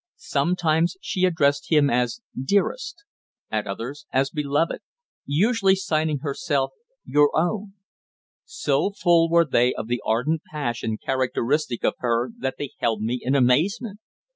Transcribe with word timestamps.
Sometimes 0.17 0.97
she 0.99 1.25
addressed 1.25 1.69
him 1.71 1.87
as 1.87 2.21
"Dearest," 2.35 3.03
at 3.51 3.67
others 3.67 4.07
as 4.11 4.31
"Beloved," 4.31 4.79
usually 5.27 5.75
signing 5.75 6.21
herself 6.23 6.71
"Your 7.05 7.29
Own." 7.37 7.73
So 8.43 8.89
full 8.89 9.29
were 9.29 9.45
they 9.45 9.75
of 9.75 9.85
the 9.85 10.01
ardent 10.03 10.41
passion 10.49 10.97
characteristic 10.97 11.83
of 11.83 11.93
her 11.99 12.31
that 12.39 12.55
they 12.57 12.71
held 12.79 13.03
me 13.03 13.19
in 13.21 13.35
amazement. 13.35 13.99